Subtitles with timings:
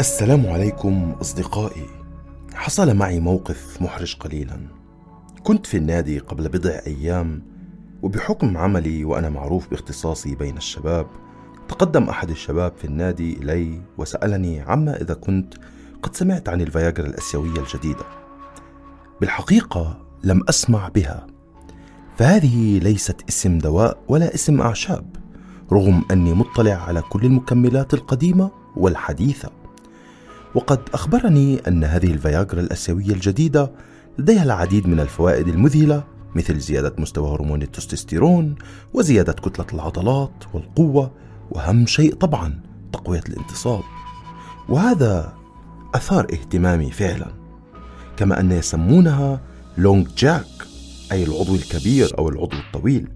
[0.00, 1.86] السلام عليكم أصدقائي.
[2.54, 4.60] حصل معي موقف محرج قليلا.
[5.42, 7.42] كنت في النادي قبل بضع أيام
[8.02, 11.06] وبحكم عملي وأنا معروف باختصاصي بين الشباب
[11.68, 15.54] تقدم أحد الشباب في النادي إلي وسألني عما إذا كنت
[16.02, 18.04] قد سمعت عن الفياجرا الأسيوية الجديدة.
[19.20, 21.26] بالحقيقة لم أسمع بها.
[22.18, 25.16] فهذه ليست اسم دواء ولا اسم أعشاب
[25.72, 29.63] رغم أني مطلع على كل المكملات القديمة والحديثة.
[30.54, 33.72] وقد أخبرني أن هذه الفياجرا الأسيوية الجديدة
[34.18, 36.04] لديها العديد من الفوائد المذهلة
[36.34, 38.54] مثل زيادة مستوى هرمون التستوستيرون
[38.92, 41.10] وزيادة كتلة العضلات والقوة
[41.50, 42.60] وأهم شيء طبعا
[42.92, 43.82] تقوية الانتصاب.
[44.68, 45.32] وهذا
[45.94, 47.32] أثار اهتمامي فعلا
[48.16, 49.40] كما أن يسمونها
[49.78, 50.46] لونج جاك
[51.12, 53.08] أي العضو الكبير أو العضو الطويل.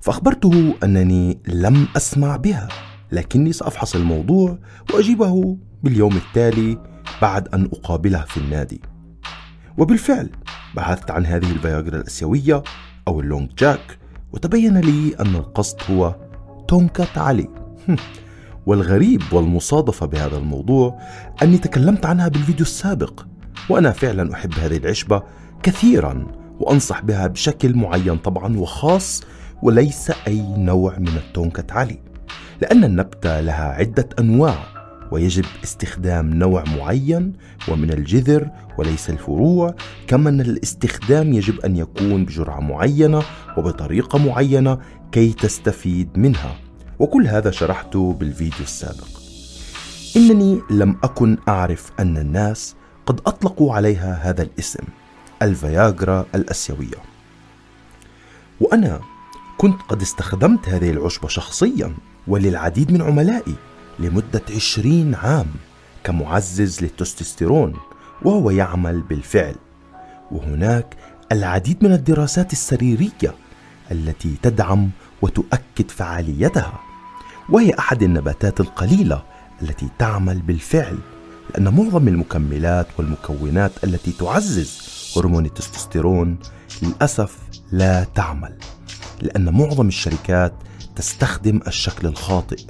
[0.00, 2.68] فأخبرته أنني لم أسمع بها
[3.12, 4.58] لكني سأفحص الموضوع
[4.94, 6.78] وأجيبه باليوم التالي
[7.22, 8.80] بعد أن أقابله في النادي.
[9.78, 10.30] وبالفعل
[10.74, 12.62] بحثت عن هذه الفياجرا الأسيوية
[13.08, 13.98] أو اللونج جاك
[14.32, 16.14] وتبين لي أن القصد هو
[16.68, 17.48] تونكا علي
[18.66, 20.98] والغريب والمصادفة بهذا الموضوع
[21.42, 23.26] أني تكلمت عنها بالفيديو السابق
[23.70, 25.22] وأنا فعلا أحب هذه العشبة
[25.62, 26.26] كثيرا
[26.60, 29.22] وأنصح بها بشكل معين طبعا وخاص
[29.62, 31.98] وليس أي نوع من التونكة علي
[32.60, 34.75] لأن النبتة لها عدة أنواع.
[35.12, 37.32] ويجب استخدام نوع معين
[37.68, 39.74] ومن الجذر وليس الفروع
[40.06, 43.22] كما ان الاستخدام يجب أن يكون بجرعة معينة
[43.56, 44.78] وبطريقة معينة
[45.12, 46.56] كي تستفيد منها.
[46.98, 49.08] وكل هذا شرحته بالفيديو السابق.
[50.16, 52.74] إنني لم أكن أعرف أن الناس
[53.06, 54.84] قد أطلقوا عليها هذا الاسم
[55.42, 56.98] الفياجرا الأسيوية.
[58.60, 59.00] وأنا
[59.58, 61.94] كنت قد استخدمت هذه العشبة شخصيا
[62.28, 63.54] وللعديد من عملائي.
[63.98, 65.46] لمدة عشرين عام
[66.04, 67.74] كمعزز للتستوستيرون
[68.22, 69.54] وهو يعمل بالفعل.
[70.30, 70.96] وهناك
[71.32, 73.34] العديد من الدراسات السريرية
[73.92, 74.90] التي تدعم
[75.22, 76.80] وتؤكد فعاليتها
[77.48, 79.22] وهي أحد النباتات القليلة
[79.62, 80.98] التي تعمل بالفعل
[81.54, 84.80] لأن معظم المكملات والمكونات التي تعزز
[85.16, 86.38] هرمون التستوستيرون
[86.82, 87.36] للأسف
[87.72, 88.58] لا تعمل
[89.22, 90.52] لأن معظم الشركات
[90.96, 92.62] تستخدم الشكل الخاطئ.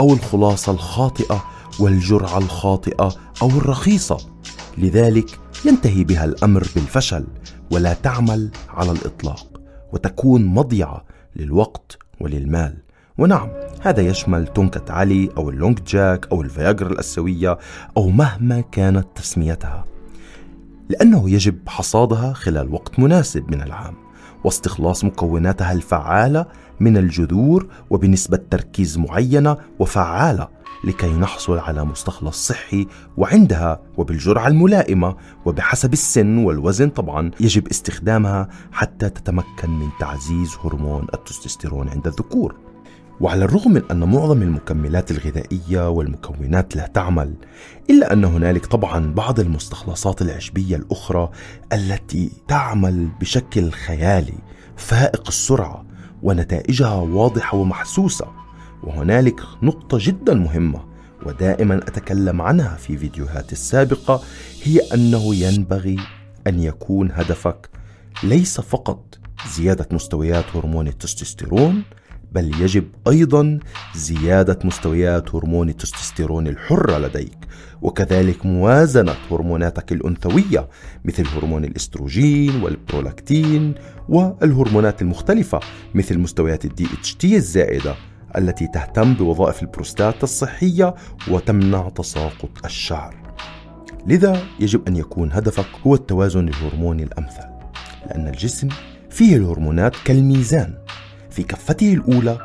[0.00, 1.44] أو الخلاصة الخاطئة
[1.80, 4.18] والجرعة الخاطئة أو الرخيصة.
[4.78, 7.26] لذلك ينتهي بها الأمر بالفشل
[7.70, 9.60] ولا تعمل على الإطلاق
[9.92, 11.04] وتكون مضيعة
[11.36, 12.76] للوقت وللمال.
[13.18, 13.48] ونعم
[13.80, 17.58] هذا يشمل تونكة علي أو اللونج جاك أو الفياجرا الأسيوية
[17.96, 19.84] أو مهما كانت تسميتها
[20.88, 23.94] لأنه يجب حصادها خلال وقت مناسب من العام.
[24.44, 26.46] واستخلاص مكوناتها الفعالة
[26.80, 30.48] من الجذور وبنسبة تركيز معينة وفعالة
[30.84, 32.86] لكي نحصل على مستخلص صحي
[33.16, 41.88] وعندها وبالجرعة الملائمة وبحسب السن والوزن طبعا يجب استخدامها حتى تتمكن من تعزيز هرمون التستوستيرون
[41.88, 42.54] عند الذكور.
[43.20, 47.34] وعلى الرغم من أن معظم المكملات الغذائية والمكونات لا تعمل
[47.90, 51.30] إلا أن هنالك طبعا بعض المستخلصات العشبية الأخرى
[51.72, 54.34] التي تعمل بشكل خيالي
[54.76, 55.84] فائق السرعة
[56.22, 58.26] ونتائجها واضحة ومحسوسة.
[58.82, 60.84] وهنالك نقطة جدا مهمة
[61.26, 64.22] ودائما أتكلم عنها في فيديوهاتي السابقة
[64.62, 65.96] هي أنه ينبغي
[66.46, 67.68] أن يكون هدفك
[68.22, 69.18] ليس فقط
[69.56, 71.82] زيادة مستويات هرمون التستوستيرون
[72.32, 73.58] بل يجب أيضا
[73.94, 77.38] زيادة مستويات هرمون التستوستيرون الحره لديك
[77.82, 80.68] وكذلك موازنة هرموناتك الأنثوية
[81.04, 83.74] مثل هرمون الإستروجين والبرولاكتين
[84.08, 85.60] والهرمونات المختلفة
[85.94, 87.94] مثل مستويات ال DHT الزائدة
[88.38, 90.94] التي تهتم بوظائف البروستات الصحية
[91.28, 93.16] وتمنع تساقط الشعر.
[94.06, 97.44] لذا يجب أن يكون هدفك هو التوازن الهرموني الأمثل
[98.06, 98.68] لأن الجسم
[99.10, 100.74] فيه الهرمونات كالميزان.
[101.30, 102.38] في كفته الأولى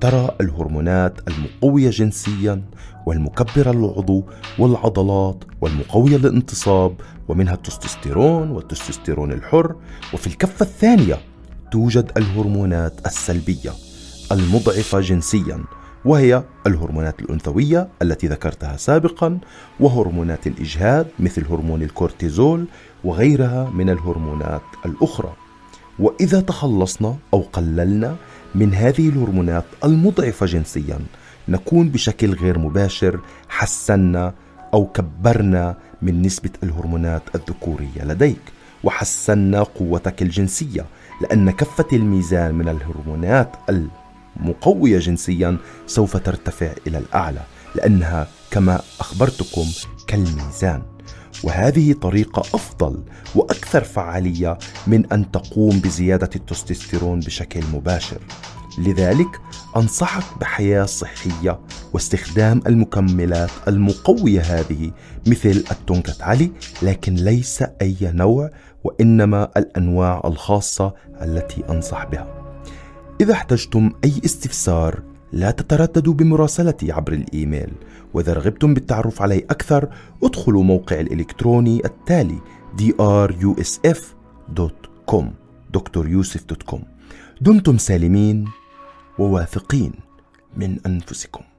[0.00, 2.62] ترى الهرمونات المقوية جنسيا
[3.06, 4.24] والمكبرة للعضو
[4.58, 6.94] والعضلات والمقوية للانتصاب
[7.28, 9.76] ومنها التستوستيرون والتستوستيرون الحر
[10.14, 11.18] وفي الكفة الثانية
[11.72, 13.72] توجد الهرمونات السلبية
[14.32, 15.64] المضعفة جنسيا
[16.04, 19.38] وهي الهرمونات الأنثوية التي ذكرتها سابقا
[19.80, 22.66] وهرمونات الإجهاد مثل هرمون الكورتيزول
[23.04, 25.32] وغيرها من الهرمونات الأخرى.
[26.00, 28.16] وإذا تخلصنا أو قللنا
[28.54, 30.98] من هذه الهرمونات المضعفة جنسيا
[31.48, 34.34] نكون بشكل غير مباشر حسنا
[34.74, 38.40] أو كبرنا من نسبة الهرمونات الذكورية لديك
[38.84, 40.86] وحسنا قوتك الجنسية
[41.20, 43.56] لأن كفه الميزان من الهرمونات
[44.38, 45.56] المقوية جنسيا
[45.86, 47.42] سوف ترتفع إلى الأعلى
[47.74, 49.66] لأنها كما أخبرتكم
[50.06, 50.89] كالميزان.
[51.44, 53.04] وهذه طريقة أفضل
[53.34, 58.18] وأكثر فعالية من أن تقوم بزيادة التستوستيرون بشكل مباشر.
[58.78, 59.40] لذلك
[59.76, 61.60] أنصحك بحياة صحية
[61.92, 64.92] واستخدام المكملات المقوية هذه
[65.26, 66.52] مثل التونكت علي
[66.82, 68.50] لكن ليس أي نوع
[68.84, 72.26] وإنما الأنواع الخاصة التي أنصح بها.
[73.20, 77.72] إذا احتجتم أي استفسار لا تترددوا بمراسلتي عبر الإيميل
[78.14, 79.88] وإذا رغبتم بالتعرف علي أكثر
[80.22, 82.38] ادخلوا موقع الإلكتروني التالي
[82.78, 84.14] drusf.com
[85.70, 86.22] دكتور
[87.40, 88.44] دمتم سالمين
[89.18, 89.92] وواثقين
[90.56, 91.49] من أنفسكم.